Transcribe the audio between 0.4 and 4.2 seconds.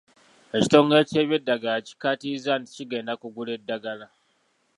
Ekitongole ky’ebyeddagala kikkaatirizza nti kigenda kugula eddagala.